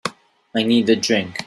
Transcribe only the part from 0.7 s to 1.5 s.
a drink.